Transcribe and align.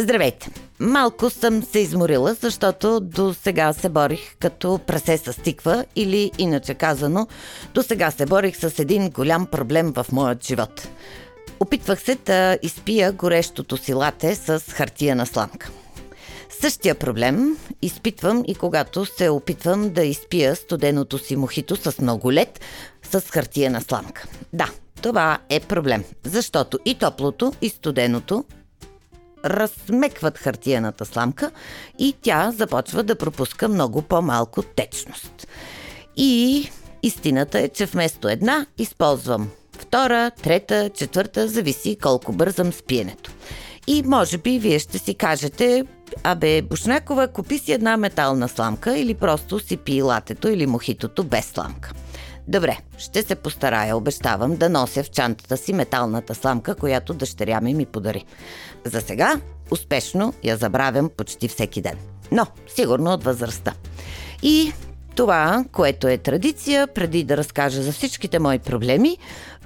Здравейте! 0.00 0.50
Малко 0.78 1.30
съм 1.30 1.62
се 1.62 1.78
изморила, 1.78 2.34
защото 2.34 3.00
до 3.00 3.34
сега 3.34 3.72
се 3.72 3.88
борих 3.88 4.36
като 4.38 4.80
прасе 4.86 5.18
с 5.18 5.42
тиква 5.42 5.84
или, 5.96 6.30
иначе 6.38 6.74
казано, 6.74 7.26
до 7.74 7.82
сега 7.82 8.10
се 8.10 8.26
борих 8.26 8.56
с 8.56 8.78
един 8.78 9.10
голям 9.10 9.46
проблем 9.46 9.92
в 9.92 10.06
моят 10.12 10.46
живот. 10.46 10.88
Опитвах 11.60 12.02
се 12.02 12.14
да 12.26 12.58
изпия 12.62 13.12
горещото 13.12 13.76
си 13.76 13.94
лате 13.94 14.34
с 14.34 14.60
хартия 14.68 15.16
на 15.16 15.26
сламка. 15.26 15.70
Същия 16.60 16.94
проблем 16.94 17.56
изпитвам 17.82 18.44
и 18.46 18.54
когато 18.54 19.04
се 19.04 19.28
опитвам 19.28 19.90
да 19.90 20.04
изпия 20.04 20.56
студеното 20.56 21.18
си 21.18 21.36
мохито 21.36 21.76
с 21.76 22.00
много 22.00 22.32
лед 22.32 22.60
с 23.02 23.20
хартия 23.20 23.70
на 23.70 23.80
сламка. 23.80 24.26
Да, 24.52 24.70
това 25.02 25.38
е 25.48 25.60
проблем, 25.60 26.04
защото 26.24 26.78
и 26.84 26.94
топлото, 26.94 27.52
и 27.62 27.68
студеното 27.68 28.44
размекват 29.44 30.38
хартияната 30.38 31.04
сламка 31.04 31.50
и 31.98 32.14
тя 32.22 32.52
започва 32.56 33.02
да 33.02 33.14
пропуска 33.14 33.68
много 33.68 34.02
по-малко 34.02 34.62
течност. 34.62 35.46
И 36.16 36.68
истината 37.02 37.58
е, 37.58 37.68
че 37.68 37.86
вместо 37.86 38.28
една 38.28 38.66
използвам 38.78 39.50
втора, 39.78 40.30
трета, 40.42 40.90
четвърта, 40.94 41.48
зависи 41.48 41.96
колко 42.02 42.32
бързам 42.32 42.72
с 42.72 42.82
пиенето. 42.82 43.30
И 43.86 44.02
може 44.02 44.38
би 44.38 44.58
вие 44.58 44.78
ще 44.78 44.98
си 44.98 45.14
кажете, 45.14 45.84
абе, 46.22 46.62
Бушнакова, 46.62 47.28
купи 47.28 47.58
си 47.58 47.72
една 47.72 47.96
метална 47.96 48.48
сламка 48.48 48.98
или 48.98 49.14
просто 49.14 49.58
си 49.58 49.76
пи 49.76 50.02
латето 50.02 50.48
или 50.48 50.66
мохитото 50.66 51.24
без 51.24 51.46
сламка. 51.46 51.92
Добре, 52.50 52.78
ще 52.98 53.22
се 53.22 53.34
постарая, 53.34 53.96
обещавам, 53.96 54.56
да 54.56 54.68
нося 54.68 55.02
в 55.02 55.10
чантата 55.10 55.56
си 55.56 55.72
металната 55.72 56.34
сламка, 56.34 56.74
която 56.74 57.14
дъщеря 57.14 57.60
ми 57.60 57.74
ми 57.74 57.86
подари. 57.86 58.24
За 58.84 59.00
сега 59.00 59.40
успешно 59.70 60.34
я 60.44 60.56
забравям 60.56 61.10
почти 61.16 61.48
всеки 61.48 61.82
ден. 61.82 61.98
Но, 62.32 62.46
сигурно 62.74 63.10
от 63.10 63.24
възрастта. 63.24 63.74
И 64.42 64.72
това, 65.16 65.64
което 65.72 66.08
е 66.08 66.18
традиция, 66.18 66.86
преди 66.86 67.24
да 67.24 67.36
разкажа 67.36 67.82
за 67.82 67.92
всичките 67.92 68.38
мои 68.38 68.58
проблеми, 68.58 69.18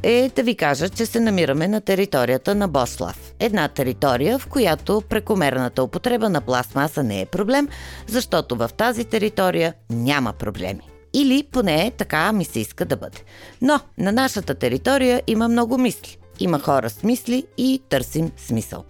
е 0.03 0.31
да 0.37 0.43
ви 0.43 0.57
кажа, 0.57 0.89
че 0.89 1.07
се 1.07 1.21
намираме 1.21 1.69
на 1.69 1.81
територията 1.81 2.55
на 2.55 2.69
Бослав. 2.69 3.33
Една 3.39 3.69
територия, 3.69 4.39
в 4.39 4.47
която 4.47 5.03
прекомерната 5.09 5.83
употреба 5.83 6.29
на 6.29 6.41
пластмаса 6.41 7.03
не 7.03 7.21
е 7.21 7.27
проблем, 7.27 7.69
защото 8.07 8.57
в 8.57 8.71
тази 8.77 9.05
територия 9.05 9.75
няма 9.91 10.33
проблеми. 10.33 10.94
Или 11.15 11.45
поне 11.53 11.93
така 11.97 12.33
ми 12.33 12.45
се 12.45 12.61
иска 12.61 12.85
да 12.85 12.97
бъде. 12.97 13.19
Но 13.63 13.81
на 13.99 14.13
нашата 14.13 14.55
територия 14.55 15.23
има 15.27 15.49
много 15.49 15.79
мисли. 15.79 16.19
Има 16.41 16.59
хора 16.59 16.91
с 16.91 17.03
мисли 17.03 17.45
и 17.59 17.83
търсим 17.89 18.31
смисъл. 18.37 18.85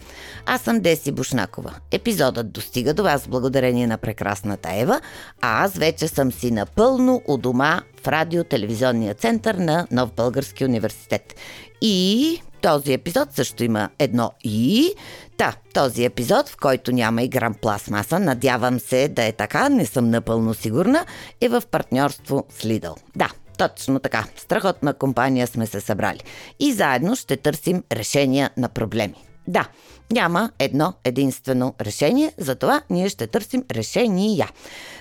Аз 0.47 0.61
съм 0.61 0.81
Деси 0.81 1.13
Бушнакова. 1.13 1.75
Епизодът 1.91 2.53
достига 2.53 2.95
до 2.95 3.03
вас 3.03 3.29
благодарение 3.29 3.87
на 3.87 3.99
прекрасната 3.99 4.69
Ева, 4.73 5.01
а 5.41 5.65
аз 5.65 5.75
вече 5.75 6.09
съм 6.09 6.33
си 6.33 6.51
напълно 6.51 7.23
у 7.29 7.37
дома 7.37 7.81
в 8.03 8.09
радио-телевизионния 8.09 9.15
център 9.15 9.55
на 9.55 9.87
Нов 9.91 10.13
Български 10.13 10.65
университет. 10.65 11.35
И 11.81 12.41
този 12.65 12.93
епизод 12.93 13.33
също 13.33 13.65
има 13.65 13.89
едно 13.99 14.33
и. 14.45 14.95
Та, 15.37 15.55
този 15.75 16.05
епизод, 16.05 16.49
в 16.49 16.57
който 16.57 16.93
няма 16.93 17.23
и 17.23 17.29
грам 17.29 17.55
пластмаса, 17.55 18.19
надявам 18.19 18.81
се 18.81 19.09
да 19.09 19.25
е 19.25 19.33
така, 19.33 19.69
не 19.69 19.87
съм 19.87 20.11
напълно 20.11 20.55
сигурна, 20.55 21.05
е 21.41 21.49
в 21.49 21.63
партньорство 21.71 22.45
с 22.51 22.63
Lidl. 22.63 22.97
Да, 23.17 23.31
точно 23.59 23.99
така. 23.99 24.25
Страхотна 24.37 24.95
компания 24.95 25.47
сме 25.47 25.67
се 25.67 25.81
събрали. 25.81 26.21
И 26.61 26.73
заедно 26.73 27.17
ще 27.17 27.37
търсим 27.37 27.83
решения 27.93 28.51
на 28.57 28.69
проблеми. 28.69 29.25
Да, 29.49 29.69
няма 30.13 30.51
едно 30.59 30.95
единствено 31.05 31.75
решение, 31.81 32.33
затова 32.39 32.83
ние 32.91 33.09
ще 33.09 33.27
търсим 33.27 33.65
решения. 33.73 34.49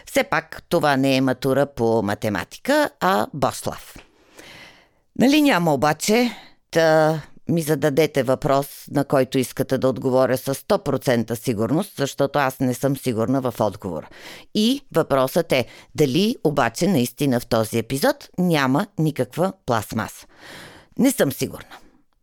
Все 0.06 0.24
пак 0.24 0.64
това 0.70 0.98
не 0.98 1.16
е 1.16 1.22
матура 1.22 1.66
по 1.66 2.02
математика, 2.02 2.90
а 3.00 3.28
Бослав. 3.34 3.96
Нали 5.20 5.42
няма 5.42 5.74
обаче 5.74 6.32
да 6.72 7.22
ми 7.50 7.62
зададете 7.62 8.24
въпрос, 8.24 8.68
на 8.92 9.06
който 9.06 9.38
искате 9.38 9.78
да 9.78 9.88
отговоря 9.88 10.38
с 10.38 10.56
100% 10.56 11.34
сигурност, 11.34 11.94
защото 11.98 12.40
аз 12.40 12.60
не 12.60 12.74
съм 12.74 12.98
сигурна 12.98 13.42
в 13.42 13.54
отговора. 13.60 14.08
И 14.56 14.82
въпросът 14.96 15.52
е, 15.52 15.66
дали 15.96 16.36
обаче 16.44 16.88
наистина 16.88 17.40
в 17.40 17.46
този 17.46 17.78
епизод 17.78 18.30
няма 18.38 18.88
никаква 19.00 19.54
пластмаса. 19.66 20.28
Не 21.00 21.12
съм 21.12 21.32
сигурна. 21.32 21.78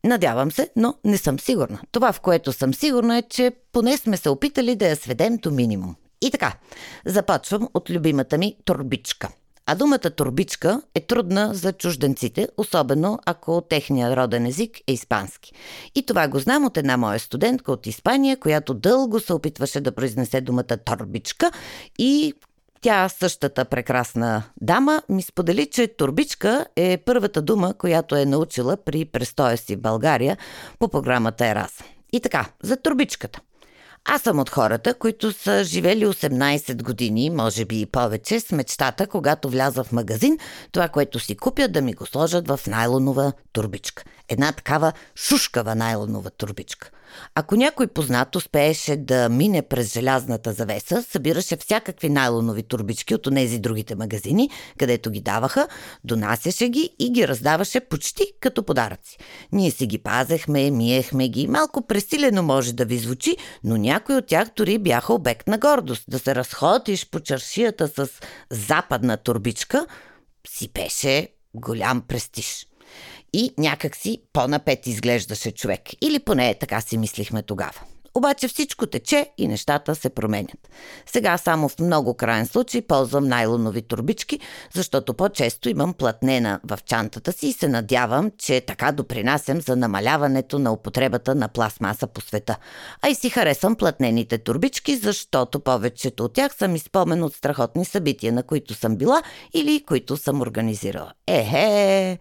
Надявам 0.05 0.53
се, 0.53 0.71
но 0.77 0.95
не 1.05 1.19
съм 1.19 1.41
сигурна. 1.41 1.81
Това, 1.93 2.13
в 2.13 2.21
което 2.21 2.53
съм 2.53 2.75
сигурна 2.75 3.19
е, 3.19 3.23
че 3.23 3.53
поне 3.73 3.97
сме 3.97 4.17
се 4.17 4.29
опитали 4.29 4.77
да 4.77 4.89
я 4.89 4.97
сведем 4.97 5.37
до 5.37 5.51
минимум. 5.51 5.97
И 6.23 6.31
така, 6.31 6.55
започвам 7.07 7.69
от 7.75 7.91
любимата 7.91 8.39
ми 8.39 8.57
турбичка– 8.65 9.29
а 9.71 9.75
думата 9.75 9.99
турбичка 9.99 10.83
е 10.95 11.01
трудна 11.01 11.55
за 11.55 11.73
чужденците, 11.73 12.49
особено 12.57 13.19
ако 13.27 13.61
техният 13.61 14.17
роден 14.17 14.47
език 14.47 14.79
е 14.87 14.93
испански. 14.93 15.53
И 15.95 16.07
това 16.07 16.29
го 16.29 16.39
знам 16.39 16.65
от 16.65 16.77
една 16.77 16.97
моя 16.97 17.19
студентка 17.19 17.73
от 17.73 17.87
Испания, 17.87 18.37
която 18.37 18.75
дълго 18.75 19.21
се 19.21 19.33
опитваше 19.33 19.81
да 19.81 19.93
произнесе 19.93 20.41
думата 20.41 20.77
турбичка 20.85 21.51
и 21.99 22.35
тя, 22.81 23.09
същата 23.09 23.65
прекрасна 23.65 24.43
дама, 24.61 25.03
ми 25.09 25.23
сподели, 25.23 25.67
че 25.67 25.89
турбичка 25.89 26.67
е 26.77 26.99
първата 27.07 27.43
дума, 27.43 27.75
която 27.75 28.17
е 28.17 28.25
научила 28.25 28.77
при 28.77 29.05
престоя 29.05 29.57
си 29.57 29.77
в 29.77 29.81
България 29.81 30.37
по 30.79 30.89
програмата 30.89 31.47
Ерас. 31.47 31.85
И 32.13 32.21
така, 32.21 32.47
за 32.63 32.77
турбичката. 32.77 33.41
Аз 34.05 34.23
съм 34.23 34.39
от 34.39 34.51
хората, 34.51 34.95
които 34.95 35.33
са 35.33 35.65
живели 35.65 36.07
18 36.07 36.83
години, 36.83 37.31
може 37.31 37.65
би 37.65 37.81
и 37.81 37.87
повече, 37.87 38.41
с 38.41 38.53
мечтата, 38.53 39.07
когато 39.07 39.49
вляза 39.49 39.85
в 39.85 39.93
магазин, 39.93 40.39
това, 40.73 40.89
което 40.89 41.19
си 41.19 41.37
купя, 41.37 41.69
да 41.69 41.81
ми 41.81 41.93
го 41.93 42.07
сложат 42.07 42.49
в 42.49 42.61
найлонова 42.67 43.33
турбичка. 43.53 44.05
Една 44.31 44.53
такава 44.53 44.93
шушкава 45.17 45.75
найлонова 45.75 46.31
турбичка. 46.31 46.91
Ако 47.35 47.57
някой 47.57 47.87
познат 47.87 48.37
успееше 48.37 48.97
да 48.97 49.29
мине 49.29 49.63
през 49.63 49.93
желязната 49.93 50.53
завеса, 50.53 51.03
събираше 51.03 51.57
всякакви 51.57 52.09
найлонови 52.09 52.63
турбички 52.63 53.15
от 53.15 53.23
тези 53.35 53.59
другите 53.59 53.95
магазини, 53.95 54.51
където 54.79 55.11
ги 55.11 55.21
даваха, 55.21 55.69
донасяше 56.05 56.69
ги 56.69 56.91
и 56.99 57.11
ги 57.11 57.29
раздаваше 57.29 57.81
почти 57.81 58.25
като 58.41 58.63
подаръци. 58.63 59.19
Ние 59.53 59.71
си 59.71 59.87
ги 59.87 59.99
пазехме, 59.99 60.71
миехме 60.71 61.29
ги. 61.29 61.47
Малко 61.47 61.87
пресилено 61.87 62.43
може 62.43 62.73
да 62.73 62.85
ви 62.85 62.99
звучи, 62.99 63.37
но 63.65 63.77
някои 63.77 64.15
от 64.15 64.27
тях 64.27 64.49
дори 64.57 64.79
бяха 64.79 65.13
обект 65.13 65.49
на 65.49 65.59
гордост. 65.59 66.05
Да 66.09 66.19
се 66.19 66.35
разходиш 66.35 67.11
по 67.11 67.21
чаршията 67.21 67.89
с 67.89 68.09
западна 68.51 69.17
турбичка 69.17 69.87
си 70.49 70.71
беше 70.75 71.29
голям 71.55 72.01
престиж 72.01 72.67
и 73.33 73.55
някакси 73.59 74.23
по-напет 74.33 74.87
изглеждаше 74.87 75.51
човек. 75.51 75.81
Или 76.03 76.19
поне 76.19 76.55
така 76.55 76.81
си 76.81 76.99
мислихме 76.99 77.43
тогава. 77.43 77.81
Обаче 78.15 78.49
всичко 78.49 78.87
тече 78.87 79.31
и 79.39 79.49
нещата 79.49 79.95
се 79.95 80.11
променят. 80.11 80.69
Сега 81.07 81.39
само 81.39 81.69
в 81.69 81.79
много 81.79 82.15
крайен 82.15 82.47
случай 82.47 82.83
ползвам 82.83 83.29
найлонови 83.29 83.83
турбички, 83.83 84.41
защото 84.75 85.15
по-често 85.15 85.69
имам 85.69 85.95
платнена 85.95 86.61
в 86.65 86.79
чантата 86.85 87.33
си 87.33 87.47
и 87.47 87.53
се 87.53 87.69
надявам, 87.69 88.31
че 88.39 88.61
така 88.61 88.93
допринасям 88.93 89.61
за 89.61 89.77
намаляването 89.77 90.59
на 90.59 90.73
употребата 90.73 91.35
на 91.35 91.49
пластмаса 91.49 92.07
по 92.07 92.21
света. 92.21 92.57
А 93.03 93.09
и 93.09 93.15
си 93.15 93.31
харесвам 93.31 93.77
платнените 93.77 94.39
турбички, 94.39 94.97
защото 94.97 95.61
повечето 95.61 96.25
от 96.25 96.33
тях 96.33 96.57
са 96.57 96.69
ми 96.69 96.79
спомен 96.79 97.23
от 97.23 97.35
страхотни 97.35 97.85
събития, 97.85 98.33
на 98.33 98.43
които 98.43 98.75
съм 98.75 98.97
била 98.97 99.23
или 99.55 99.85
които 99.87 100.17
съм 100.17 100.41
организирала. 100.41 101.13
Ехе, 101.27 102.19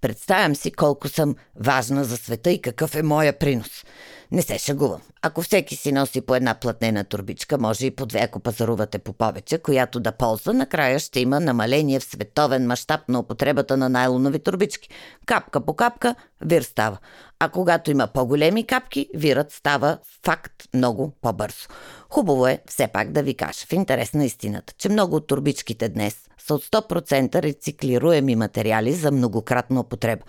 представям 0.00 0.56
си 0.56 0.72
колко 0.72 1.08
съм 1.08 1.34
важна 1.60 2.04
за 2.04 2.16
света 2.16 2.50
и 2.50 2.62
какъв 2.62 2.94
е 2.94 3.02
моя 3.02 3.38
принос. 3.38 3.84
Не 4.32 4.42
се 4.42 4.58
шагувам. 4.58 5.00
Ако 5.22 5.42
всеки 5.42 5.76
си 5.76 5.92
носи 5.92 6.20
по 6.20 6.34
една 6.34 6.54
платнена 6.54 7.04
турбичка, 7.04 7.58
може 7.58 7.86
и 7.86 7.90
по 7.90 8.06
две, 8.06 8.20
ако 8.20 8.40
пазарувате 8.40 8.98
по 8.98 9.12
повече, 9.12 9.58
която 9.58 10.00
да 10.00 10.12
ползва, 10.12 10.54
накрая 10.54 10.98
ще 10.98 11.20
има 11.20 11.40
намаление 11.40 12.00
в 12.00 12.04
световен 12.04 12.66
мащаб 12.66 13.00
на 13.08 13.20
употребата 13.20 13.76
на 13.76 13.88
найлонови 13.88 14.38
турбички. 14.38 14.88
Капка 15.26 15.60
по 15.60 15.74
капка, 15.74 16.14
вир 16.40 16.62
става. 16.62 16.98
А 17.38 17.48
когато 17.48 17.90
има 17.90 18.06
по-големи 18.06 18.66
капки, 18.66 19.08
вирът 19.14 19.52
става 19.52 19.98
факт 20.24 20.52
много 20.74 21.12
по-бързо. 21.20 21.68
Хубаво 22.10 22.46
е 22.46 22.58
все 22.68 22.88
пак 22.88 23.12
да 23.12 23.22
ви 23.22 23.34
кажа, 23.34 23.66
в 23.66 23.72
интерес 23.72 24.14
на 24.14 24.24
истината, 24.24 24.74
че 24.78 24.88
много 24.88 25.16
от 25.16 25.26
турбичките 25.26 25.88
днес 25.88 26.16
са 26.46 26.54
от 26.54 26.64
100% 26.64 27.42
рециклируеми 27.42 28.36
материали 28.36 28.92
за 28.92 29.10
многократна 29.10 29.80
употреба, 29.80 30.22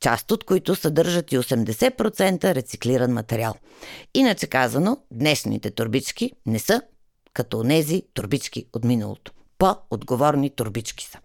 част 0.00 0.30
от 0.30 0.44
които 0.44 0.74
съдържат 0.74 1.32
и 1.32 1.38
80% 1.38 2.54
рециклиран 2.54 3.12
материал. 3.12 3.54
Иначе 4.14 4.46
казано, 4.46 4.96
днешните 5.10 5.70
турбички 5.70 6.32
не 6.46 6.58
са 6.58 6.82
като 7.32 7.62
нези 7.62 8.02
турбички 8.14 8.66
от 8.72 8.84
миналото. 8.84 9.32
По-отговорни 9.58 10.50
турбички 10.50 11.04
са. 11.04 11.18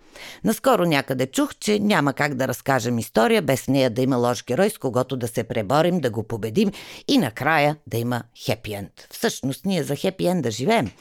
Наскоро 0.43 0.85
някъде 0.85 1.27
чух, 1.27 1.55
че 1.59 1.79
няма 1.79 2.13
как 2.13 2.35
да 2.35 2.47
разкажем 2.47 2.99
история 2.99 3.41
без 3.41 3.67
нея 3.67 3.89
да 3.89 4.01
има 4.01 4.17
лош 4.17 4.45
герой, 4.45 4.69
с 4.69 4.77
когото 4.77 5.17
да 5.17 5.27
се 5.27 5.43
преборим, 5.43 5.99
да 5.99 6.09
го 6.09 6.23
победим 6.23 6.71
и 7.07 7.17
накрая 7.17 7.77
да 7.87 7.97
има 7.97 8.23
хепи 8.45 8.73
енд. 8.73 9.07
Всъщност 9.11 9.65
ние 9.65 9.83
за 9.83 9.95
хепи 9.95 10.25
енд 10.25 10.43
да 10.43 10.51
живеем. 10.51 10.91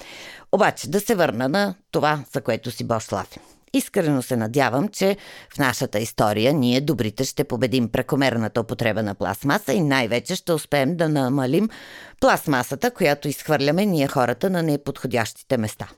Обаче 0.53 0.91
да 0.91 1.00
се 1.00 1.14
върна 1.14 1.49
на 1.49 1.75
това, 1.91 2.25
за 2.32 2.41
което 2.41 2.70
си 2.70 2.85
Бог 2.85 3.03
слави. 3.03 3.38
Искрено 3.75 4.23
се 4.23 4.37
надявам, 4.37 4.88
че 4.88 5.17
в 5.55 5.59
нашата 5.59 5.99
история 5.99 6.53
ние, 6.53 6.81
добрите, 6.81 7.25
ще 7.25 7.44
победим 7.44 7.88
прекомерната 7.88 8.61
употреба 8.61 9.03
на 9.03 9.14
пластмаса 9.14 9.73
и 9.73 9.81
най-вече 9.81 10.37
ще 10.37 10.53
успеем 10.53 10.97
да 10.97 11.09
намалим 11.09 11.69
пластмасата, 12.20 12.91
която 12.91 13.29
изхвърляме 13.29 13.87
ние 13.87 14.09
хората 14.09 14.50
на 14.50 14.62
неподходящите 14.62 15.56
места. 15.56 15.88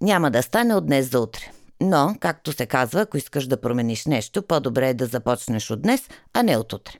Няма 0.00 0.30
да 0.30 0.42
стане 0.42 0.74
от 0.74 0.86
днес 0.86 1.10
за 1.10 1.20
утре. 1.20 1.50
Но, 1.80 2.16
както 2.20 2.52
се 2.52 2.66
казва, 2.66 3.00
ако 3.00 3.16
искаш 3.16 3.46
да 3.46 3.60
промениш 3.60 4.06
нещо, 4.06 4.42
по-добре 4.42 4.88
е 4.88 4.94
да 4.94 5.06
започнеш 5.06 5.70
от 5.70 5.82
днес, 5.82 6.08
а 6.34 6.42
не 6.42 6.56
от 6.56 6.72
утре. 6.72 6.92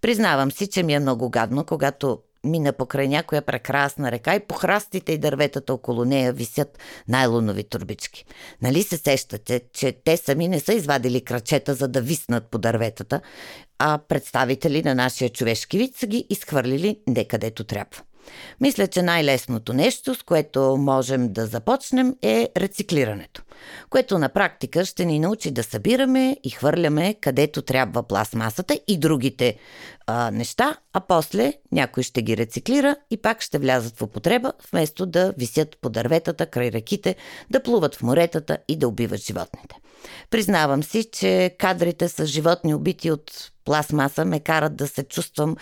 Признавам 0.00 0.52
си, 0.52 0.66
че 0.66 0.82
ми 0.82 0.94
е 0.94 1.00
много 1.00 1.30
гадно, 1.30 1.64
когато 1.64 2.18
мина 2.44 2.72
покрай 2.72 3.08
някоя 3.08 3.42
прекрасна 3.42 4.12
река 4.12 4.34
и 4.34 4.40
по 4.40 4.54
храстите 4.54 5.12
и 5.12 5.18
дърветата 5.18 5.74
около 5.74 6.04
нея 6.04 6.32
висят 6.32 6.78
найлонови 7.08 7.64
турбички. 7.64 8.24
Нали 8.62 8.82
се 8.82 8.96
сещате, 8.96 9.60
че 9.72 9.92
те 10.04 10.16
сами 10.16 10.48
не 10.48 10.60
са 10.60 10.74
извадили 10.74 11.24
крачета, 11.24 11.74
за 11.74 11.88
да 11.88 12.00
виснат 12.00 12.46
по 12.46 12.58
дърветата, 12.58 13.20
а 13.78 13.98
представители 14.08 14.82
на 14.82 14.94
нашия 14.94 15.30
човешки 15.30 15.78
вид 15.78 15.96
са 15.96 16.06
ги 16.06 16.26
изхвърлили 16.30 17.00
некъдето 17.06 17.64
трябва. 17.64 18.02
Мисля, 18.60 18.86
че 18.86 19.02
най-лесното 19.02 19.72
нещо, 19.72 20.14
с 20.14 20.22
което 20.22 20.76
можем 20.76 21.32
да 21.32 21.46
започнем 21.46 22.14
е 22.22 22.48
рециклирането, 22.56 23.42
което 23.90 24.18
на 24.18 24.28
практика 24.28 24.84
ще 24.84 25.04
ни 25.04 25.18
научи 25.18 25.50
да 25.50 25.62
събираме 25.62 26.36
и 26.44 26.50
хвърляме 26.50 27.14
където 27.14 27.62
трябва 27.62 28.02
пластмасата 28.02 28.80
и 28.88 28.98
другите 28.98 29.56
а, 30.06 30.30
неща, 30.30 30.76
а 30.92 31.00
после 31.00 31.52
някой 31.72 32.02
ще 32.02 32.22
ги 32.22 32.36
рециклира 32.36 32.96
и 33.10 33.16
пак 33.16 33.40
ще 33.40 33.58
влязат 33.58 33.96
в 33.96 34.02
употреба, 34.02 34.52
вместо 34.72 35.06
да 35.06 35.34
висят 35.38 35.78
по 35.80 35.88
дърветата, 35.90 36.46
край 36.46 36.72
реките, 36.72 37.16
да 37.50 37.62
плуват 37.62 37.94
в 37.94 38.02
моретата 38.02 38.58
и 38.68 38.76
да 38.76 38.88
убиват 38.88 39.20
животните. 39.20 39.76
Признавам 40.30 40.82
си, 40.82 41.04
че 41.12 41.56
кадрите 41.58 42.08
с 42.08 42.26
животни 42.26 42.74
убити 42.74 43.10
от 43.10 43.52
пластмаса 43.64 44.24
ме 44.24 44.40
карат 44.40 44.76
да 44.76 44.88
се 44.88 45.04
чувствам 45.04 45.56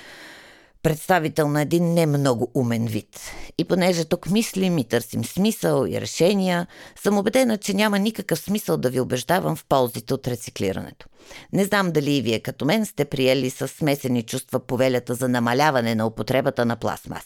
представител 0.83 1.49
на 1.49 1.63
един 1.63 1.95
не 1.95 2.07
много 2.07 2.51
умен 2.55 2.87
вид. 2.87 3.21
И 3.59 3.65
понеже 3.65 4.05
тук 4.05 4.31
мислим 4.31 4.79
и 4.79 4.85
търсим 4.85 5.25
смисъл 5.25 5.87
и 5.87 6.01
решения, 6.01 6.67
съм 7.03 7.19
убедена, 7.19 7.59
че 7.59 7.75
няма 7.75 7.99
никакъв 7.99 8.39
смисъл 8.39 8.77
да 8.77 8.91
ви 8.91 9.01
убеждавам 9.01 9.57
в 9.57 9.65
ползите 9.69 10.15
от 10.15 10.29
рециклирането. 10.29 11.07
Не 11.53 11.65
знам 11.65 11.93
дали 11.93 12.17
и 12.17 12.23
вие 12.23 12.41
като 12.41 12.65
мен 12.65 12.87
сте 12.87 13.05
приели 13.05 13.51
с 13.51 13.69
смесени 13.69 14.23
чувства 14.23 14.61
повелята 14.61 15.15
за 15.15 15.29
намаляване 15.29 15.95
на 15.95 16.07
употребата 16.07 16.65
на 16.65 16.77
пластмас. 16.77 17.25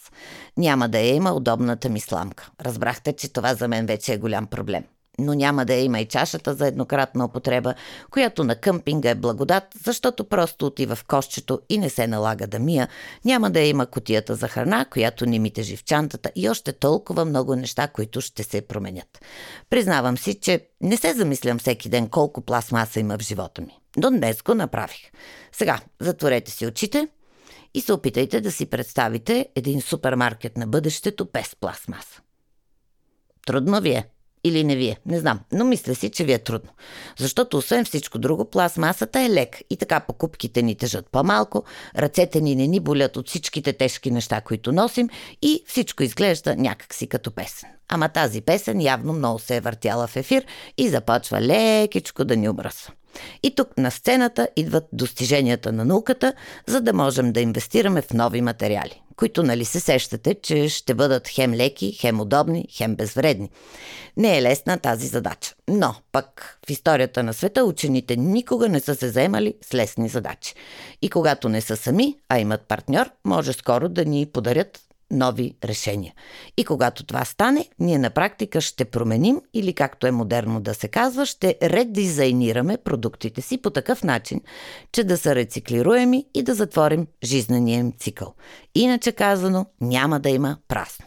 Няма 0.57 0.89
да 0.89 0.99
я 0.99 1.15
има 1.15 1.33
удобната 1.33 1.89
ми 1.89 1.99
сламка. 1.99 2.49
Разбрахте, 2.61 3.13
че 3.13 3.33
това 3.33 3.55
за 3.55 3.67
мен 3.67 3.85
вече 3.85 4.13
е 4.13 4.17
голям 4.17 4.47
проблем 4.47 4.83
но 5.19 5.33
няма 5.33 5.65
да 5.65 5.73
има 5.73 5.99
и 5.99 6.05
чашата 6.05 6.53
за 6.53 6.67
еднократна 6.67 7.25
употреба, 7.25 7.73
която 8.11 8.43
на 8.43 8.55
къмпинга 8.55 9.09
е 9.09 9.15
благодат, 9.15 9.63
защото 9.83 10.23
просто 10.23 10.65
отива 10.65 10.95
в 10.95 11.03
кошчето 11.03 11.61
и 11.69 11.77
не 11.77 11.89
се 11.89 12.07
налага 12.07 12.47
да 12.47 12.59
мия. 12.59 12.87
Няма 13.25 13.51
да 13.51 13.59
има 13.59 13.85
котията 13.85 14.35
за 14.35 14.47
храна, 14.47 14.85
която 14.85 15.25
не 15.25 15.39
ми 15.39 15.51
тежи 15.51 15.77
и 16.35 16.49
още 16.49 16.73
толкова 16.73 17.25
много 17.25 17.55
неща, 17.55 17.87
които 17.87 18.21
ще 18.21 18.43
се 18.43 18.61
променят. 18.61 19.21
Признавам 19.69 20.17
си, 20.17 20.39
че 20.39 20.67
не 20.81 20.97
се 20.97 21.13
замислям 21.13 21.59
всеки 21.59 21.89
ден 21.89 22.09
колко 22.09 22.41
пластмаса 22.41 22.99
има 22.99 23.17
в 23.17 23.21
живота 23.21 23.61
ми. 23.61 23.79
Но 23.97 24.09
днес 24.09 24.43
го 24.43 24.53
направих. 24.53 25.11
Сега, 25.51 25.79
затворете 26.01 26.51
си 26.51 26.65
очите 26.65 27.07
и 27.73 27.81
се 27.81 27.93
опитайте 27.93 28.41
да 28.41 28.51
си 28.51 28.65
представите 28.65 29.47
един 29.55 29.81
супермаркет 29.81 30.57
на 30.57 30.67
бъдещето 30.67 31.27
без 31.33 31.55
пластмаса. 31.55 32.21
Трудно 33.45 33.81
ви 33.81 33.89
е. 33.89 34.09
Или 34.43 34.63
не 34.63 34.75
вие, 34.75 34.97
не 35.05 35.19
знам, 35.19 35.39
но 35.51 35.65
мисля 35.65 35.95
си, 35.95 36.09
че 36.09 36.23
ви 36.23 36.33
е 36.33 36.39
трудно. 36.39 36.69
Защото 37.17 37.57
освен 37.57 37.85
всичко 37.85 38.19
друго, 38.19 38.45
пластмасата 38.45 39.21
е 39.21 39.29
лек 39.29 39.61
и 39.69 39.77
така 39.77 39.99
покупките 39.99 40.61
ни 40.61 40.75
тежат 40.75 41.05
по-малко, 41.11 41.63
ръцете 41.97 42.41
ни 42.41 42.55
не 42.55 42.67
ни 42.67 42.79
болят 42.79 43.17
от 43.17 43.27
всичките 43.27 43.73
тежки 43.73 44.11
неща, 44.11 44.41
които 44.41 44.71
носим 44.71 45.09
и 45.41 45.63
всичко 45.67 46.03
изглежда 46.03 46.55
някакси 46.55 47.07
като 47.07 47.31
песен. 47.31 47.69
Ама 47.89 48.09
тази 48.09 48.41
песен 48.41 48.81
явно 48.81 49.13
много 49.13 49.39
се 49.39 49.55
е 49.55 49.61
въртяла 49.61 50.07
в 50.07 50.15
ефир 50.15 50.45
и 50.77 50.89
започва 50.89 51.41
лекичко 51.41 52.25
да 52.25 52.35
ни 52.35 52.49
обръсва. 52.49 52.93
И 53.43 53.55
тук 53.55 53.77
на 53.77 53.91
сцената 53.91 54.47
идват 54.55 54.83
достиженията 54.93 55.71
на 55.71 55.85
науката, 55.85 56.33
за 56.67 56.81
да 56.81 56.93
можем 56.93 57.31
да 57.31 57.41
инвестираме 57.41 58.01
в 58.01 58.13
нови 58.13 58.41
материали, 58.41 59.01
които 59.15 59.43
нали 59.43 59.65
се 59.65 59.79
сещате, 59.79 60.33
че 60.33 60.69
ще 60.69 60.93
бъдат 60.93 61.27
хем 61.27 61.53
леки, 61.53 61.91
хем 61.91 62.21
удобни, 62.21 62.67
хем 62.71 62.95
безвредни. 62.95 63.49
Не 64.17 64.37
е 64.37 64.41
лесна 64.41 64.77
тази 64.77 65.07
задача, 65.07 65.53
но 65.67 65.95
пък 66.11 66.59
в 66.67 66.69
историята 66.69 67.23
на 67.23 67.33
света 67.33 67.63
учените 67.63 68.15
никога 68.15 68.69
не 68.69 68.79
са 68.79 68.95
се 68.95 69.09
заемали 69.09 69.53
с 69.61 69.73
лесни 69.73 70.09
задачи. 70.09 70.53
И 71.01 71.09
когато 71.09 71.49
не 71.49 71.61
са 71.61 71.77
сами, 71.77 72.15
а 72.29 72.39
имат 72.39 72.61
партньор, 72.61 73.09
може 73.25 73.53
скоро 73.53 73.89
да 73.89 74.05
ни 74.05 74.25
подарят 74.25 74.86
нови 75.11 75.55
решения. 75.63 76.13
И 76.57 76.65
когато 76.65 77.05
това 77.05 77.25
стане, 77.25 77.69
ние 77.79 77.97
на 77.97 78.09
практика 78.09 78.61
ще 78.61 78.85
променим 78.85 79.41
или 79.53 79.73
както 79.73 80.07
е 80.07 80.11
модерно 80.11 80.61
да 80.61 80.73
се 80.73 80.87
казва, 80.87 81.25
ще 81.25 81.55
редизайнираме 81.61 82.77
продуктите 82.77 83.41
си 83.41 83.57
по 83.57 83.69
такъв 83.69 84.03
начин, 84.03 84.41
че 84.91 85.03
да 85.03 85.17
са 85.17 85.35
рециклируеми 85.35 86.25
и 86.33 86.43
да 86.43 86.55
затворим 86.55 87.07
жизнения 87.23 87.79
им 87.79 87.93
цикъл. 87.99 88.33
Иначе 88.75 89.11
казано, 89.11 89.65
няма 89.81 90.19
да 90.19 90.29
има 90.29 90.57
празно. 90.67 91.05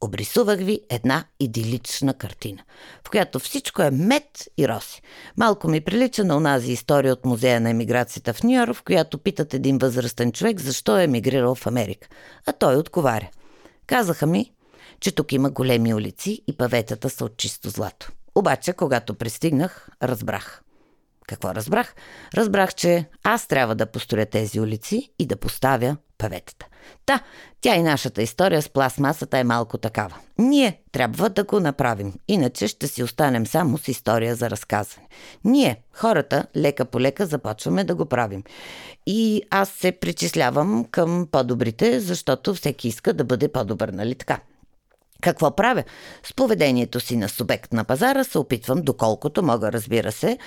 Обрисувах 0.00 0.58
ви 0.58 0.80
една 0.90 1.24
идилична 1.40 2.14
картина, 2.14 2.62
в 3.06 3.10
която 3.10 3.38
всичко 3.38 3.82
е 3.82 3.90
мед 3.90 4.48
и 4.58 4.68
роси. 4.68 5.02
Малко 5.36 5.68
ми 5.68 5.80
прилича 5.80 6.24
на 6.24 6.36
онази 6.36 6.72
история 6.72 7.12
от 7.12 7.24
музея 7.24 7.60
на 7.60 7.70
емиграцията 7.70 8.32
в 8.32 8.42
Нью-Йорк, 8.42 8.74
в 8.74 8.82
която 8.82 9.18
питат 9.18 9.54
един 9.54 9.78
възрастен 9.78 10.32
човек 10.32 10.60
защо 10.60 10.98
е 10.98 11.04
емигрирал 11.04 11.54
в 11.54 11.66
Америка. 11.66 12.08
А 12.46 12.52
той 12.52 12.76
отговаря. 12.76 13.28
Казаха 13.86 14.26
ми, 14.26 14.52
че 15.00 15.12
тук 15.12 15.32
има 15.32 15.50
големи 15.50 15.94
улици 15.94 16.42
и 16.46 16.56
паветата 16.56 17.10
са 17.10 17.24
от 17.24 17.36
чисто 17.36 17.70
злато. 17.70 18.12
Обаче, 18.34 18.72
когато 18.72 19.14
пристигнах, 19.14 19.88
разбрах. 20.02 20.62
Какво 21.26 21.54
разбрах? 21.54 21.94
Разбрах, 22.34 22.74
че 22.74 23.08
аз 23.22 23.46
трябва 23.46 23.74
да 23.74 23.86
построя 23.86 24.26
тези 24.26 24.60
улици 24.60 25.12
и 25.18 25.26
да 25.26 25.36
поставя 25.36 25.96
паветата. 26.18 26.66
Та, 27.06 27.20
тя 27.60 27.76
и 27.76 27.82
нашата 27.82 28.22
история 28.22 28.62
с 28.62 28.68
пластмасата 28.68 29.38
е 29.38 29.44
малко 29.44 29.78
такава. 29.78 30.16
Ние 30.38 30.80
трябва 30.92 31.28
да 31.28 31.44
го 31.44 31.60
направим, 31.60 32.14
иначе 32.28 32.68
ще 32.68 32.88
си 32.88 33.02
останем 33.02 33.46
само 33.46 33.78
с 33.78 33.88
история 33.88 34.34
за 34.34 34.50
разказване. 34.50 35.08
Ние, 35.44 35.82
хората, 35.92 36.46
лека 36.56 36.84
по 36.84 37.00
лека 37.00 37.26
започваме 37.26 37.84
да 37.84 37.94
го 37.94 38.06
правим. 38.06 38.42
И 39.06 39.42
аз 39.50 39.68
се 39.68 39.92
причислявам 39.92 40.84
към 40.90 41.28
по-добрите, 41.32 42.00
защото 42.00 42.54
всеки 42.54 42.88
иска 42.88 43.12
да 43.12 43.24
бъде 43.24 43.52
по-добър, 43.52 43.88
нали 43.88 44.14
така? 44.14 44.40
Какво 45.20 45.56
правя? 45.56 45.84
С 46.22 46.34
поведението 46.34 47.00
си 47.00 47.16
на 47.16 47.28
субект 47.28 47.72
на 47.72 47.84
пазара 47.84 48.24
се 48.24 48.38
опитвам, 48.38 48.82
доколкото 48.82 49.42
мога, 49.42 49.72
разбира 49.72 50.12
се, 50.12 50.38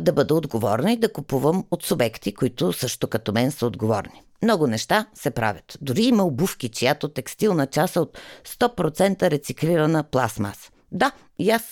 да 0.00 0.12
бъда 0.12 0.34
отговорна 0.34 0.92
и 0.92 0.96
да 0.96 1.12
купувам 1.12 1.64
от 1.70 1.82
субекти, 1.82 2.34
които 2.34 2.72
също 2.72 3.08
като 3.08 3.32
мен 3.32 3.50
са 3.50 3.66
отговорни. 3.66 4.22
Много 4.42 4.66
неща 4.66 5.06
се 5.14 5.30
правят. 5.30 5.78
Дори 5.80 6.02
има 6.02 6.24
обувки, 6.24 6.68
чиято 6.68 7.08
текстилна 7.08 7.66
част 7.66 7.96
е 7.96 8.00
от 8.00 8.18
100% 8.46 9.30
рециклирана 9.30 10.02
пластмаса. 10.02 10.70
Да, 10.92 11.12
и 11.38 11.50
аз 11.50 11.62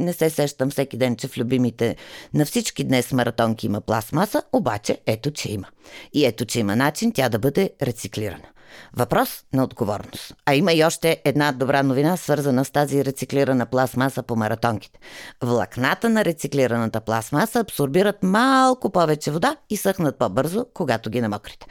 не 0.00 0.12
се 0.12 0.30
сещам 0.30 0.70
всеки 0.70 0.96
ден, 0.96 1.16
че 1.16 1.28
в 1.28 1.38
любимите 1.38 1.96
на 2.34 2.46
всички 2.46 2.84
днес 2.84 3.12
маратонки 3.12 3.66
има 3.66 3.80
пластмаса, 3.80 4.42
обаче 4.52 4.98
ето, 5.06 5.30
че 5.30 5.52
има. 5.52 5.66
И 6.12 6.26
ето, 6.26 6.44
че 6.44 6.60
има 6.60 6.76
начин 6.76 7.12
тя 7.12 7.28
да 7.28 7.38
бъде 7.38 7.70
рециклирана. 7.82 8.48
Въпрос 8.96 9.44
на 9.52 9.64
отговорност. 9.64 10.34
А 10.46 10.54
има 10.54 10.72
и 10.72 10.84
още 10.84 11.22
една 11.24 11.52
добра 11.52 11.82
новина, 11.82 12.16
свързана 12.16 12.64
с 12.64 12.70
тази 12.70 13.04
рециклирана 13.04 13.66
пластмаса 13.66 14.22
по 14.22 14.36
маратонките. 14.36 14.98
Влакната 15.42 16.08
на 16.08 16.24
рециклираната 16.24 17.00
пластмаса 17.00 17.60
абсорбират 17.60 18.22
малко 18.22 18.90
повече 18.90 19.30
вода 19.30 19.56
и 19.70 19.76
съхнат 19.76 20.18
по-бързо, 20.18 20.66
когато 20.74 21.10
ги 21.10 21.20
намокрите. 21.20 21.66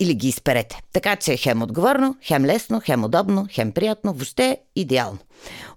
Или 0.00 0.14
ги 0.14 0.28
изперете. 0.28 0.80
Така 0.92 1.16
че 1.16 1.36
хем 1.36 1.62
отговорно, 1.62 2.16
хем 2.22 2.44
лесно, 2.44 2.80
хем 2.84 3.04
удобно, 3.04 3.46
хем 3.50 3.72
приятно, 3.72 4.12
въобще 4.12 4.58
идеално. 4.76 5.18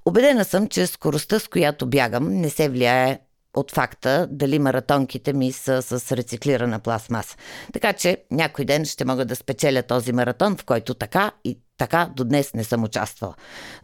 Обедена 0.06 0.46
съм, 0.46 0.68
че 0.68 0.88
скоростта, 0.88 1.40
с 1.40 1.48
която 1.48 1.86
бягам, 1.86 2.28
не 2.28 2.50
се 2.50 2.70
влияе 2.70 3.20
от 3.56 3.72
факта 3.72 4.28
дали 4.32 4.60
маратонките 4.60 5.34
ми 5.34 5.52
са 5.52 5.82
с 5.82 6.18
рециклирана 6.18 6.80
пластмаса. 6.80 7.38
Така 7.74 7.94
че 7.94 8.18
някой 8.32 8.66
ден 8.66 8.86
ще 8.86 9.06
мога 9.06 9.26
да 9.26 9.36
спечеля 9.36 9.84
този 9.84 10.14
маратон, 10.14 10.58
в 10.58 10.66
който 10.66 10.94
така 10.94 11.32
и 11.44 11.60
така 11.78 12.10
до 12.16 12.24
днес 12.24 12.54
не 12.54 12.64
съм 12.64 12.84
участвала. 12.84 13.36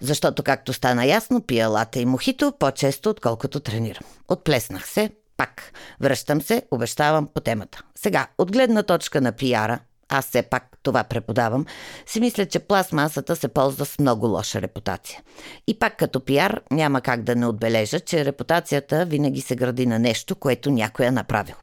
Защото, 0.01 0.43
както 0.43 0.73
стана 0.73 1.05
ясно, 1.05 1.41
пия 1.41 1.67
лата 1.67 1.99
и 1.99 2.05
мохито 2.05 2.53
по-често, 2.59 3.09
отколкото 3.09 3.59
тренирам. 3.59 4.03
Отплеснах 4.27 4.87
се, 4.87 5.09
Пак, 5.37 5.73
връщам 5.99 6.41
се, 6.41 6.63
обещавам 6.71 7.27
по 7.33 7.41
темата. 7.41 7.83
Сега, 7.95 8.27
от 8.37 8.51
гледна 8.51 8.83
точка 8.83 9.21
на 9.21 9.31
пиара, 9.31 9.79
аз 10.11 10.25
все 10.25 10.41
пак 10.41 10.77
това 10.83 11.03
преподавам, 11.03 11.65
си 12.05 12.19
мисля, 12.19 12.45
че 12.45 12.59
пластмасата 12.59 13.35
се 13.35 13.47
ползва 13.47 13.85
с 13.85 13.99
много 13.99 14.27
лоша 14.27 14.61
репутация. 14.61 15.21
И 15.67 15.79
пак 15.79 15.97
като 15.97 16.19
пиар 16.19 16.61
няма 16.71 17.01
как 17.01 17.23
да 17.23 17.35
не 17.35 17.47
отбележа, 17.47 17.99
че 17.99 18.25
репутацията 18.25 19.05
винаги 19.05 19.41
се 19.41 19.55
гради 19.55 19.85
на 19.85 19.99
нещо, 19.99 20.35
което 20.35 20.71
някой 20.71 21.05
е 21.05 21.11
направил. 21.11 21.55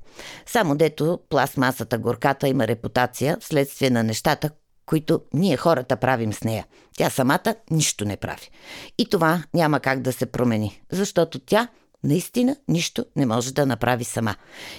Само 0.47 0.77
дето 0.77 1.21
пластмасата 1.29 1.99
горката 1.99 2.49
има 2.49 2.69
репутация 2.69 3.37
вследствие 3.41 3.91
на 3.91 4.03
нещата, 4.03 4.51
които 4.87 5.21
ние 5.35 5.57
хората 5.57 5.97
правим 5.97 6.33
с 6.33 6.45
нея. 6.45 6.67
Тя 6.97 7.11
самата 7.11 7.55
нищо 7.71 8.05
не 8.05 8.17
прави. 8.17 8.51
И 8.99 9.09
това 9.09 9.43
няма 9.55 9.81
как 9.81 10.01
да 10.01 10.13
се 10.13 10.27
промени, 10.27 10.83
защото 10.93 11.39
тя 11.39 11.69
наистина 12.05 12.57
нищо 12.69 13.05
не 13.17 13.27
може 13.27 13.55
да 13.55 13.67
направи 13.67 14.05
сама. 14.05 14.35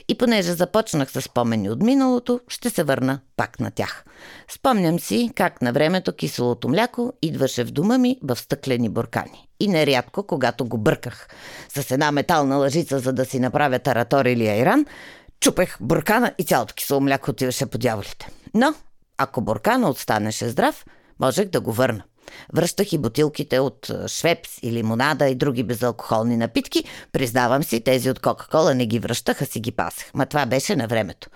И 0.08 0.18
понеже 0.18 0.54
започнах 0.54 1.12
с 1.12 1.22
спомени 1.22 1.70
от 1.70 1.82
миналото, 1.82 2.40
ще 2.48 2.70
се 2.70 2.84
върна 2.84 3.20
пак 3.36 3.60
на 3.60 3.72
тях. 3.72 4.06
Спомням 4.52 5.00
си 5.00 5.32
как 5.36 5.62
на 5.62 5.74
времето 5.74 6.14
киселото 6.14 6.70
мляко 6.70 7.14
идваше 7.22 7.64
в 7.64 7.72
дома 7.72 7.98
ми 7.98 8.20
в 8.24 8.36
стъклени 8.36 8.90
буркани. 8.90 9.48
И 9.60 9.68
нерядко, 9.68 10.24
когато 10.24 10.66
го 10.66 10.78
бърках 10.78 11.28
с 11.70 11.92
една 11.92 12.12
метална 12.12 12.58
лъжица, 12.58 13.00
за 13.00 13.14
да 13.14 13.26
си 13.26 13.40
направя 13.40 13.80
таратор 13.80 14.26
или 14.26 14.48
айран, 14.48 14.86
чупех 15.40 15.78
буркана 15.82 16.34
и 16.38 16.44
цялото 16.44 16.74
кисело 16.74 17.02
мляко 17.02 17.32
отиваше 17.32 17.66
по 17.66 17.78
дяволите. 17.78 18.30
Но, 18.54 18.74
ако 19.18 19.42
буркана 19.42 19.90
отстанеше 19.90 20.50
здрав, 20.50 20.86
можех 21.20 21.50
да 21.50 21.62
го 21.62 21.72
върна. 21.72 22.04
Връщах 22.54 22.94
и 22.94 22.98
бутилките 22.98 23.60
от 23.60 23.92
швепс 24.08 24.58
и 24.64 24.72
лимонада 24.72 25.28
и 25.28 25.36
други 25.36 25.64
безалкохолни 25.64 26.38
напитки. 26.38 26.84
Признавам 27.12 27.64
си, 27.64 27.82
тези 27.82 28.10
от 28.10 28.20
Кока-Кола 28.20 28.74
не 28.74 28.86
ги 28.86 29.00
връщах, 29.00 29.42
а 29.42 29.46
си 29.46 29.60
ги 29.60 29.72
пасах. 29.72 30.14
Ма 30.14 30.26
това 30.26 30.46
беше 30.46 30.76
на 30.76 30.88
времето. 30.88 31.30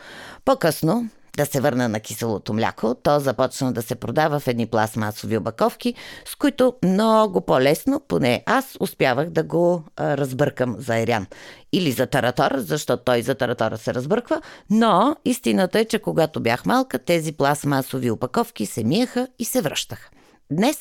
По-късно, 0.45 1.09
да 1.37 1.45
се 1.45 1.61
върна 1.61 1.89
на 1.89 1.99
киселото 1.99 2.53
мляко, 2.53 2.95
то 3.03 3.19
започна 3.19 3.73
да 3.73 3.81
се 3.81 3.95
продава 3.95 4.39
в 4.39 4.47
едни 4.47 4.65
пластмасови 4.65 5.37
обаковки, 5.37 5.93
с 6.25 6.35
които 6.35 6.73
много 6.83 7.41
по-лесно, 7.41 8.01
поне 8.07 8.43
аз, 8.45 8.77
успявах 8.79 9.29
да 9.29 9.43
го 9.43 9.83
а, 9.95 10.17
разбъркам 10.17 10.75
за 10.79 10.97
Ирян. 10.97 11.27
Или 11.71 11.91
за 11.91 12.07
таратор, 12.07 12.57
защото 12.57 13.03
той 13.03 13.21
за 13.21 13.35
таратора 13.35 13.77
се 13.77 13.93
разбърква, 13.93 14.41
но 14.69 15.15
истината 15.25 15.79
е, 15.79 15.85
че 15.85 15.99
когато 15.99 16.39
бях 16.39 16.65
малка, 16.65 16.99
тези 16.99 17.31
пластмасови 17.31 18.11
опаковки 18.11 18.65
се 18.65 18.83
миеха 18.83 19.27
и 19.39 19.45
се 19.45 19.61
връщаха. 19.61 20.09
Днес 20.51 20.77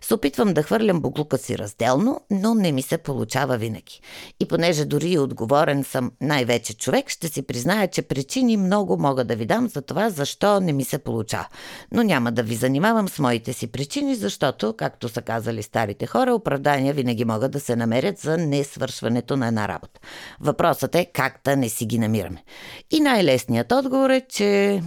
се 0.00 0.14
опитвам 0.14 0.54
да 0.54 0.62
хвърлям 0.62 1.00
буклука 1.00 1.38
си 1.38 1.58
разделно, 1.58 2.20
но 2.30 2.54
не 2.54 2.72
ми 2.72 2.82
се 2.82 2.98
получава 2.98 3.56
винаги. 3.56 4.00
И 4.40 4.48
понеже 4.48 4.84
дори 4.84 5.18
отговорен 5.18 5.84
съм 5.84 6.12
най-вече 6.20 6.76
човек, 6.76 7.10
ще 7.10 7.28
си 7.28 7.42
призная, 7.42 7.88
че 7.88 8.02
причини 8.02 8.56
много 8.56 8.96
мога 8.98 9.24
да 9.24 9.36
ви 9.36 9.46
дам 9.46 9.68
за 9.68 9.82
това, 9.82 10.10
защо 10.10 10.60
не 10.60 10.72
ми 10.72 10.84
се 10.84 10.98
получава. 10.98 11.46
Но 11.92 12.02
няма 12.02 12.32
да 12.32 12.42
ви 12.42 12.54
занимавам 12.54 13.08
с 13.08 13.18
моите 13.18 13.52
си 13.52 13.66
причини, 13.66 14.14
защото, 14.14 14.74
както 14.76 15.08
са 15.08 15.22
казали 15.22 15.62
старите 15.62 16.06
хора, 16.06 16.34
оправдания 16.34 16.94
винаги 16.94 17.24
могат 17.24 17.52
да 17.52 17.60
се 17.60 17.76
намерят 17.76 18.18
за 18.18 18.36
несвършването 18.36 19.36
на 19.36 19.46
една 19.46 19.68
работа. 19.68 20.00
Въпросът 20.40 20.94
е 20.94 21.04
как 21.04 21.40
да 21.44 21.56
не 21.56 21.68
си 21.68 21.86
ги 21.86 21.98
намираме. 21.98 22.44
И 22.90 23.00
най-лесният 23.00 23.72
отговор 23.72 24.10
е, 24.10 24.20
че 24.28 24.82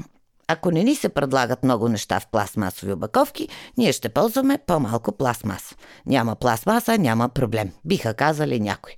ако 0.52 0.72
не 0.72 0.84
ни 0.84 0.96
се 0.96 1.10
предлагат 1.10 1.64
много 1.64 1.90
неща 1.90 2.20
в 2.20 2.28
пластмасови 2.28 2.94
обаковки, 2.94 3.48
ние 3.78 3.94
ще 3.94 4.10
ползваме 4.10 4.60
по-малко 4.68 5.12
пластмаса. 5.12 5.76
Няма 6.06 6.36
пластмаса, 6.36 6.98
няма 6.98 7.30
проблем, 7.30 7.72
биха 7.86 8.14
казали 8.14 8.60
някой. 8.60 8.94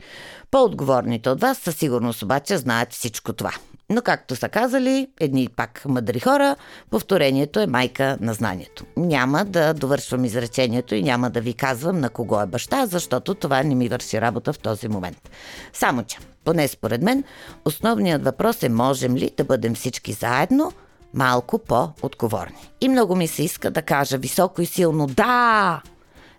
По-отговорните 0.52 1.30
от 1.30 1.42
вас 1.42 1.58
със 1.58 1.76
сигурност 1.76 2.24
обаче 2.24 2.58
знаят 2.58 2.94
всичко 2.94 3.34
това. 3.34 3.52
Но 3.90 4.02
както 4.02 4.36
са 4.36 4.50
казали, 4.50 5.08
едни 5.20 5.50
пак 5.56 5.86
мъдри 5.86 6.20
хора, 6.20 6.56
повторението 6.90 7.60
е 7.60 7.68
майка 7.68 8.18
на 8.22 8.34
знанието. 8.34 8.86
Няма 8.98 9.46
да 9.46 9.74
довършвам 9.74 10.26
изречението 10.26 10.96
и 10.96 11.04
няма 11.04 11.30
да 11.30 11.42
ви 11.42 11.54
казвам 11.54 12.00
на 12.00 12.10
кого 12.10 12.42
е 12.42 12.46
баща, 12.46 12.86
защото 12.86 13.36
това 13.36 13.64
не 13.64 13.76
ми 13.76 13.90
върши 13.90 14.22
работа 14.22 14.54
в 14.54 14.60
този 14.60 14.88
момент. 14.88 15.30
Само 15.74 16.04
че, 16.04 16.18
поне 16.46 16.68
според 16.68 17.02
мен, 17.02 17.24
основният 17.66 18.24
въпрос 18.24 18.64
е 18.64 18.70
можем 18.70 19.16
ли 19.16 19.32
да 19.38 19.44
бъдем 19.44 19.76
всички 19.76 20.14
заедно– 20.14 20.72
малко 21.14 21.60
по-отговорни. 21.60 22.72
И 22.82 22.90
много 22.90 23.16
ми 23.16 23.28
се 23.28 23.44
иска 23.44 23.72
да 23.72 23.82
кажа 23.82 24.18
високо 24.18 24.62
и 24.62 24.66
силно 24.66 25.08
да! 25.08 25.82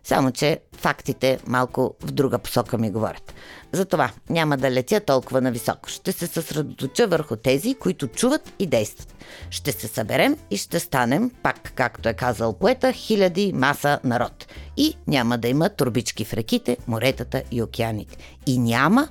Само, 0.04 0.31
че 0.31 0.61
фактите 0.73 1.38
малко 1.47 1.95
в 2.00 2.12
друга 2.12 2.38
посока 2.38 2.78
ми 2.78 2.90
говорят. 2.90 3.35
Затова 3.73 4.11
няма 4.31 4.57
да 4.57 4.71
летя 4.71 5.00
толкова 5.00 5.40
нависоко. 5.40 5.88
Ще 5.88 6.12
се 6.12 6.26
съсредоточа 6.26 7.07
върху 7.07 7.37
тези, 7.37 7.75
които 7.75 8.09
чуват 8.09 8.52
и 8.59 8.66
действат. 8.66 9.14
Ще 9.50 9.73
се 9.73 9.88
съберем 9.88 10.37
и 10.50 10.57
ще 10.57 10.81
станем, 10.81 11.31
пак 11.43 11.73
както 11.75 12.09
е 12.09 12.14
казал 12.14 12.52
поета, 12.52 12.93
хиляди 12.93 13.52
маса 13.54 14.00
народ. 14.04 14.47
И 14.76 14.97
няма 15.07 15.38
да 15.38 15.49
има 15.49 15.69
турбички 15.69 16.25
в 16.25 16.33
реките, 16.33 16.76
моретата 16.87 17.43
и 17.50 17.62
океаните. 17.62 18.16
И 18.47 18.59
няма... 18.59 19.09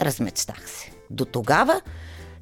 Размечтах 0.00 0.70
се. 0.70 0.90
До 1.10 1.24
тогава 1.24 1.80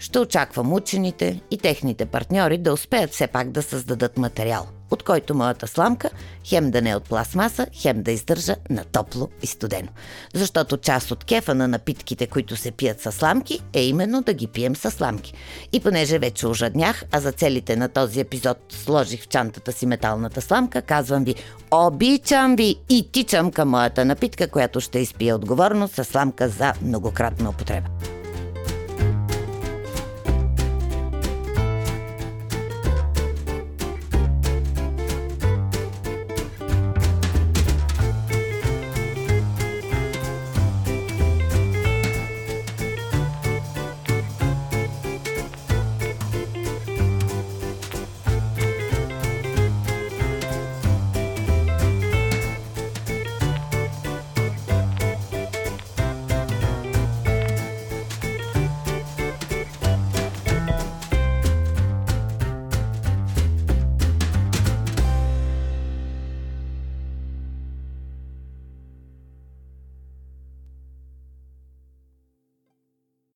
ще 0.03 0.19
очаквам 0.19 0.73
учените 0.73 1.41
и 1.51 1.59
техните 1.59 2.07
партньори 2.07 2.59
да 2.59 2.73
успеят 2.73 3.11
все 3.11 3.27
пак 3.27 3.51
да 3.51 3.63
създадат 3.63 4.19
материал, 4.19 4.67
от 4.91 5.03
който 5.03 5.35
моята 5.35 5.67
сламка 5.67 6.11
хем 6.45 6.71
да 6.71 6.83
не 6.83 6.91
е 6.91 6.97
от 6.97 7.05
пластмаса, 7.05 7.67
хем 7.73 8.03
да 8.03 8.13
издържа 8.13 8.57
на 8.71 8.85
топло 8.85 9.29
и 9.43 9.47
студено. 9.47 9.89
Защото 10.35 10.77
част 10.77 11.11
от 11.11 11.25
кефа 11.25 11.55
на 11.55 11.69
напитките, 11.69 12.27
които 12.27 12.57
се 12.57 12.71
пият 12.71 13.01
с 13.01 13.13
сламки, 13.13 13.61
е 13.73 13.85
именно 13.85 14.23
да 14.23 14.33
ги 14.33 14.47
пием 14.47 14.77
с 14.77 14.91
сламки. 14.91 15.35
И 15.73 15.81
понеже 15.81 16.19
вече 16.19 16.47
ожаднях, 16.47 17.05
а 17.13 17.21
за 17.21 17.33
целите 17.33 17.77
на 17.77 17.89
този 17.89 18.21
епизод 18.21 18.59
сложих 18.71 19.23
в 19.23 19.29
чантата 19.29 19.73
си 19.73 19.87
металната 19.87 20.41
сламка, 20.41 20.83
казвам 20.83 21.25
ви 21.25 21.35
обичам 21.71 22.57
ви 22.57 22.77
и 22.89 23.09
тичам 23.13 23.53
към 23.53 23.69
моята 23.69 24.05
напитка, 24.05 24.49
която 24.49 24.81
ще 24.81 24.99
изпия 24.99 25.37
отговорно 25.37 25.89
с 25.89 26.05
сламка 26.05 26.49
за 26.49 26.73
многократна 26.83 27.51
употреба. 27.51 27.92